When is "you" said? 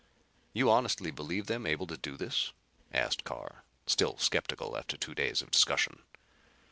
0.51-0.71